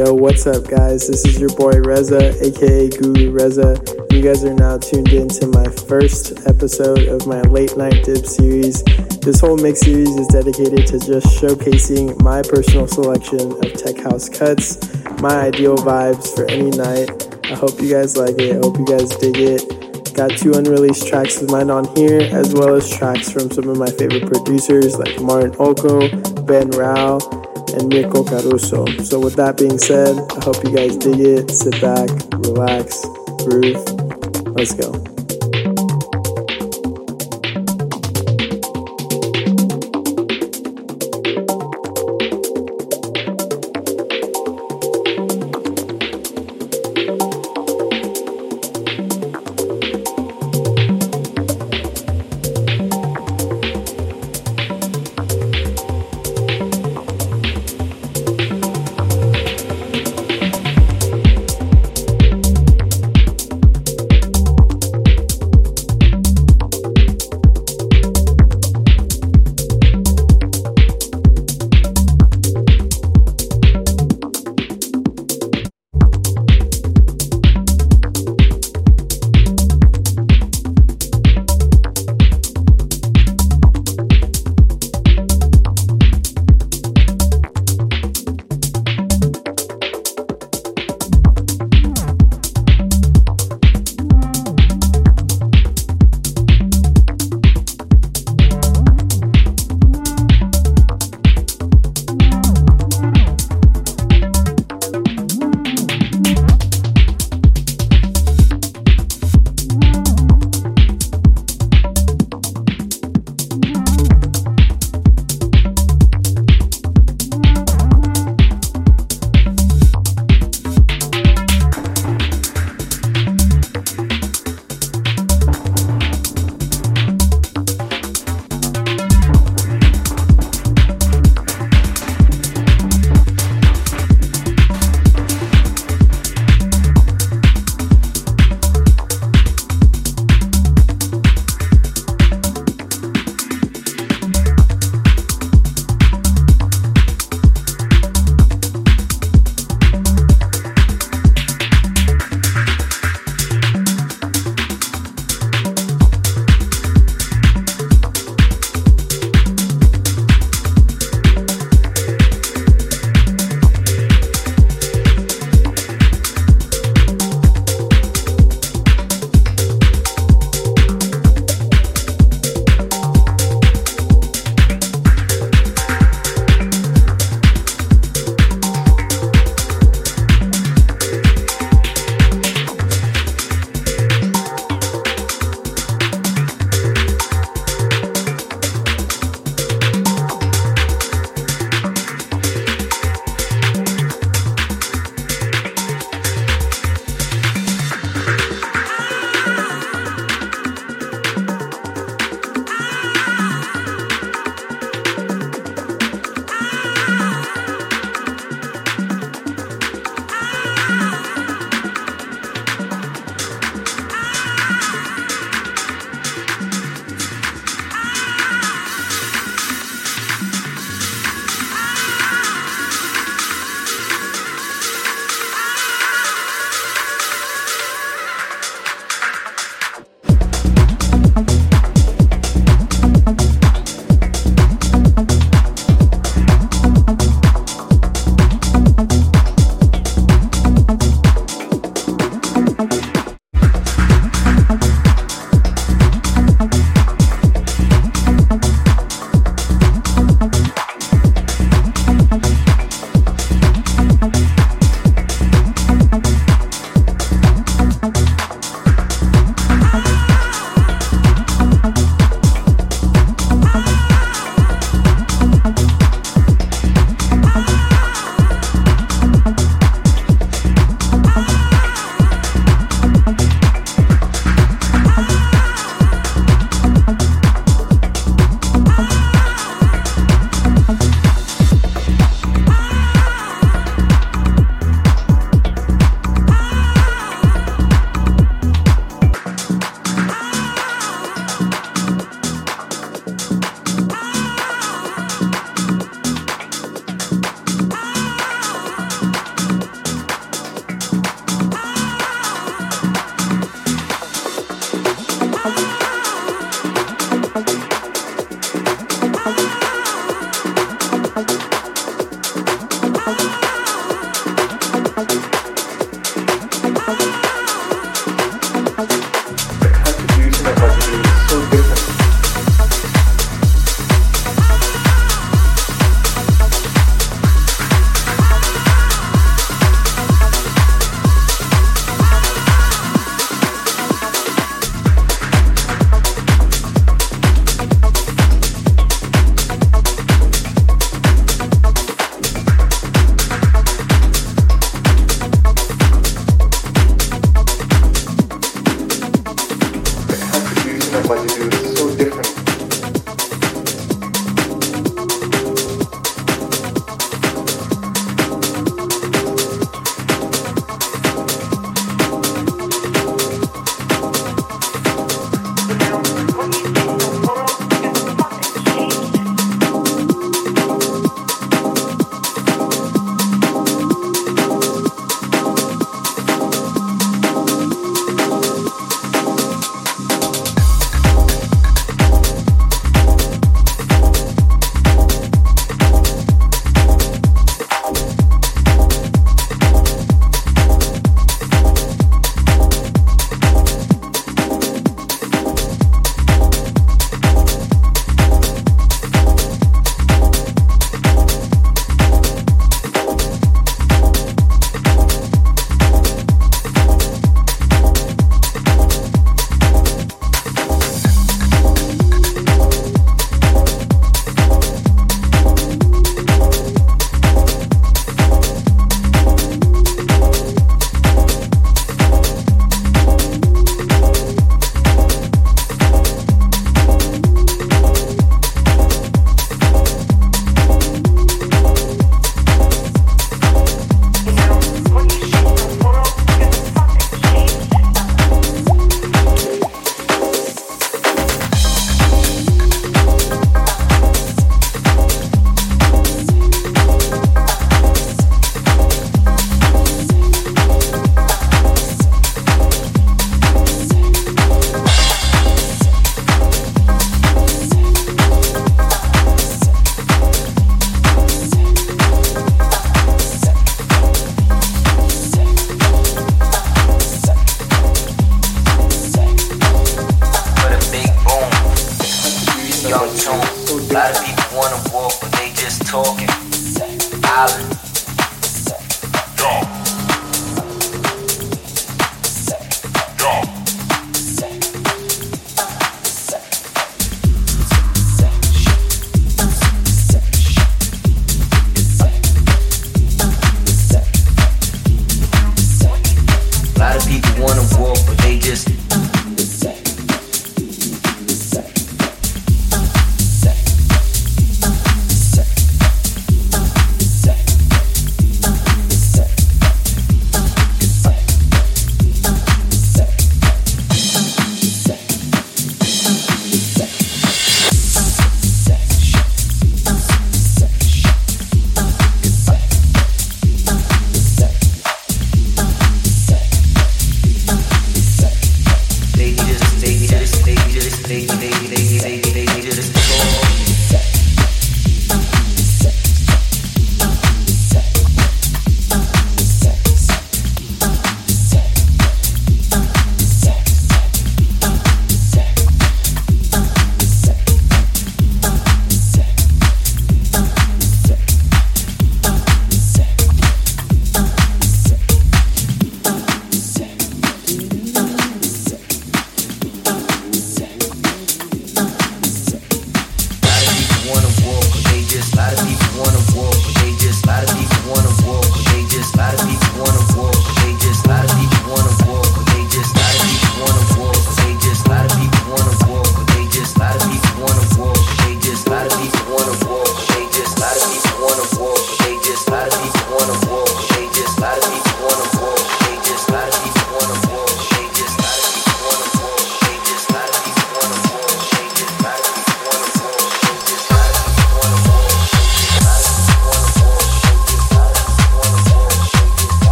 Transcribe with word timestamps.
Yo, 0.00 0.14
what's 0.14 0.46
up, 0.46 0.66
guys? 0.66 1.06
This 1.06 1.26
is 1.26 1.38
your 1.38 1.50
boy 1.56 1.72
Reza, 1.72 2.32
aka 2.42 2.88
Guru 2.88 3.32
Reza. 3.32 3.76
You 4.10 4.22
guys 4.22 4.42
are 4.44 4.54
now 4.54 4.78
tuned 4.78 5.12
in 5.12 5.28
to 5.28 5.46
my 5.48 5.68
first 5.68 6.48
episode 6.48 7.06
of 7.08 7.26
my 7.26 7.42
late 7.42 7.76
night 7.76 8.02
dip 8.06 8.24
series. 8.24 8.82
This 9.20 9.40
whole 9.40 9.58
mix 9.58 9.80
series 9.80 10.08
is 10.16 10.26
dedicated 10.28 10.86
to 10.86 10.98
just 11.00 11.26
showcasing 11.38 12.18
my 12.22 12.40
personal 12.40 12.86
selection 12.86 13.52
of 13.52 13.74
tech 13.74 13.98
house 13.98 14.30
cuts, 14.30 14.78
my 15.20 15.38
ideal 15.38 15.76
vibes 15.76 16.34
for 16.34 16.50
any 16.50 16.70
night. 16.70 17.10
I 17.52 17.54
hope 17.54 17.78
you 17.78 17.90
guys 17.90 18.16
like 18.16 18.38
it. 18.38 18.56
I 18.56 18.58
hope 18.58 18.78
you 18.78 18.86
guys 18.86 19.14
dig 19.16 19.36
it. 19.36 20.14
Got 20.14 20.30
two 20.30 20.54
unreleased 20.54 21.08
tracks 21.08 21.42
of 21.42 21.50
mine 21.50 21.68
on 21.68 21.84
here, 21.94 22.22
as 22.32 22.54
well 22.54 22.74
as 22.74 22.88
tracks 22.88 23.30
from 23.30 23.50
some 23.50 23.68
of 23.68 23.76
my 23.76 23.90
favorite 23.90 24.32
producers 24.32 24.96
like 24.96 25.20
Martin 25.20 25.54
Oko, 25.58 26.08
Ben 26.44 26.70
Rao, 26.70 27.18
and 27.74 27.88
Mirko 27.88 28.24
Caruso. 28.24 28.86
So, 29.02 29.20
with 29.20 29.36
that 29.36 29.56
being 29.58 29.78
said, 29.78 30.16
I 30.30 30.44
hope 30.44 30.62
you 30.64 30.74
guys 30.74 30.96
dig 30.96 31.20
it. 31.20 31.50
Sit 31.50 31.80
back, 31.80 32.08
relax, 32.44 33.04
groove. 33.44 33.82
Let's 34.54 34.74
go. 34.74 35.09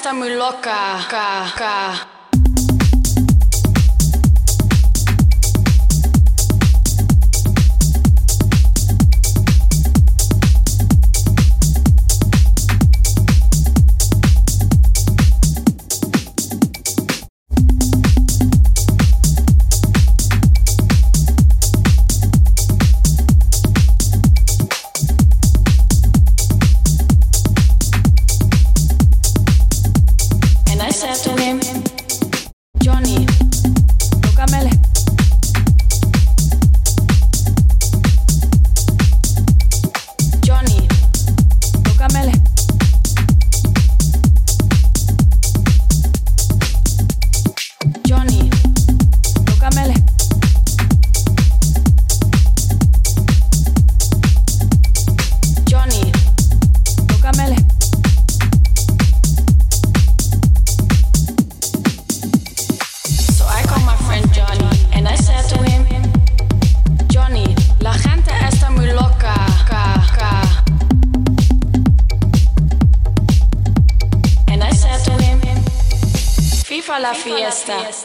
está 0.00 0.14
muy 0.14 0.30
loca. 0.30 1.06
Ca, 1.10 1.52
ca. 1.58 2.09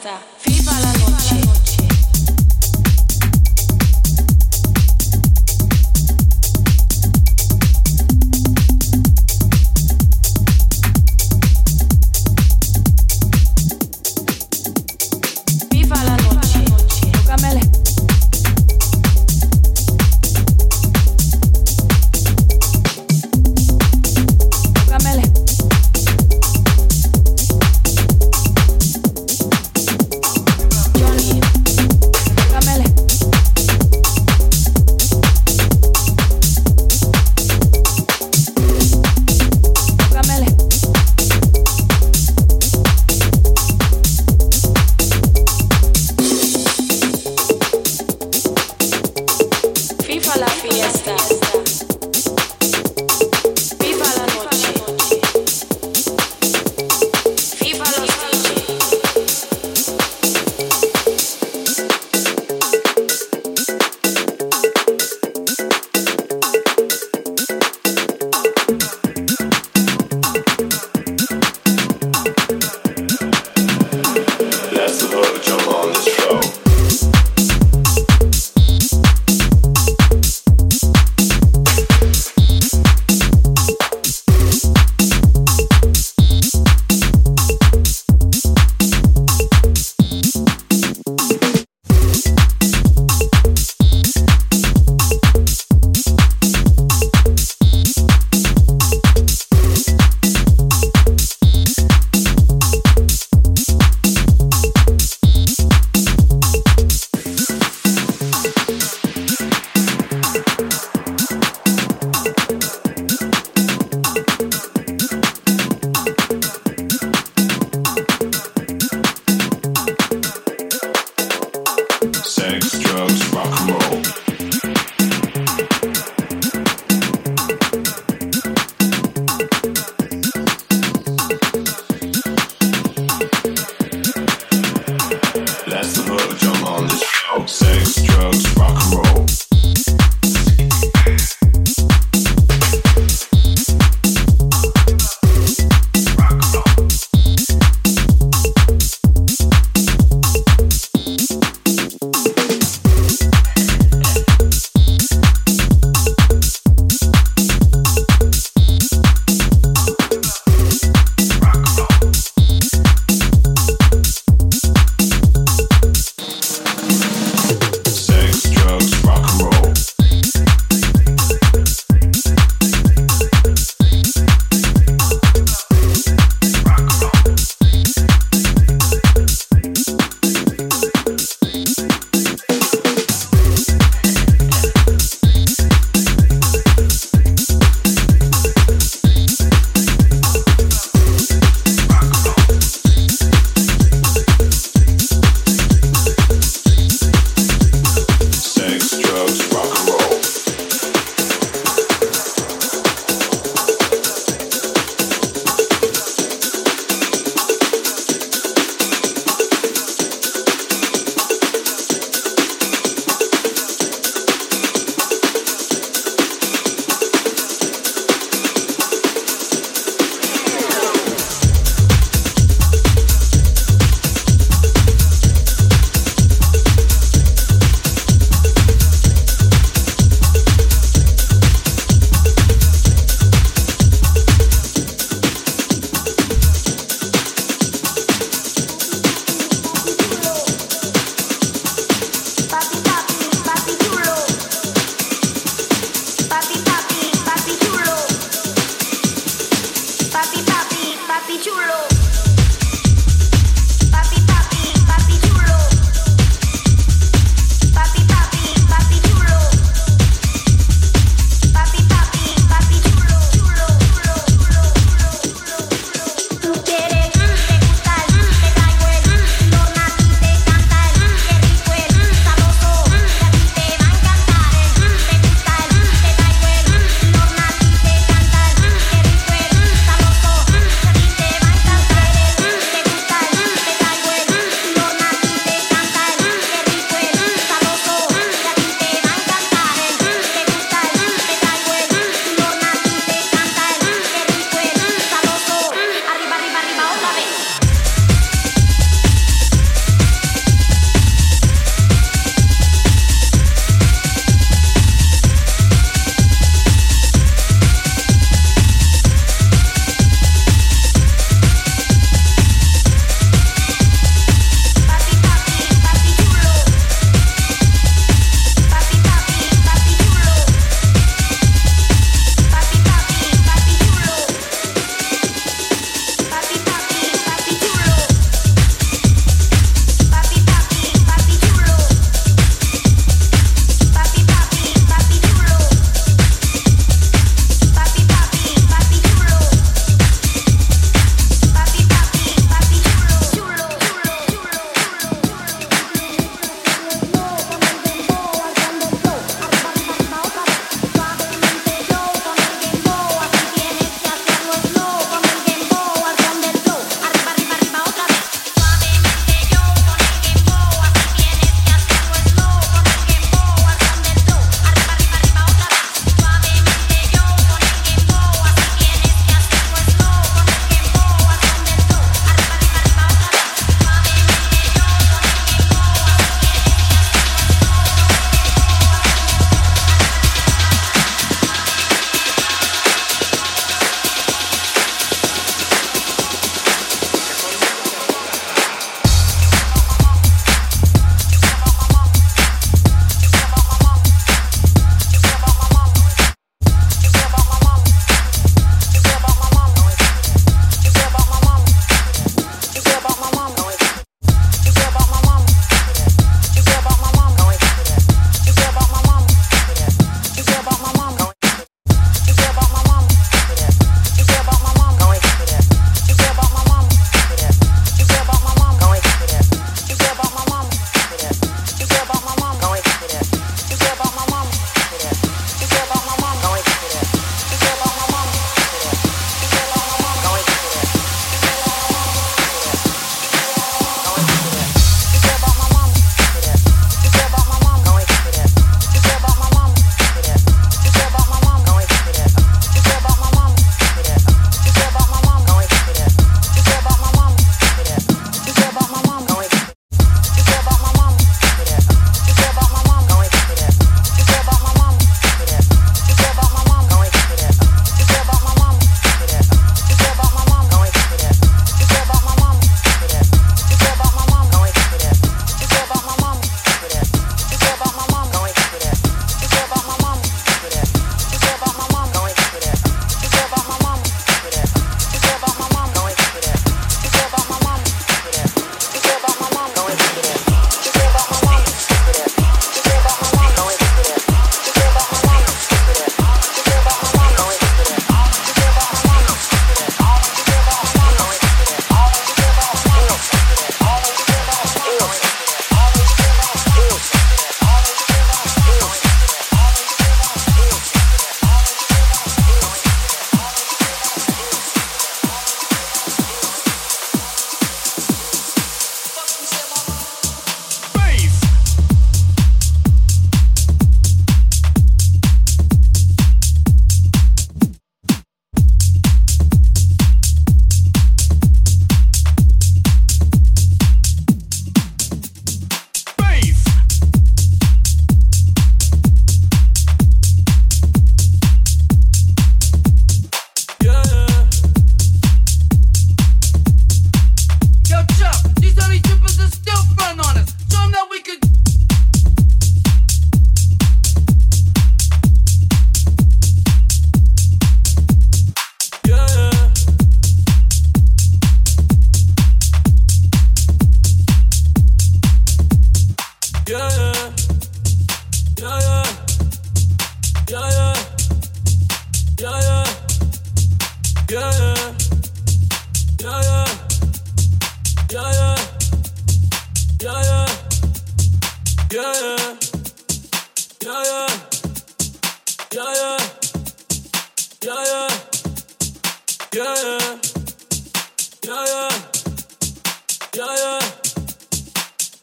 fiesta. 0.05 0.54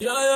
For 0.02 0.31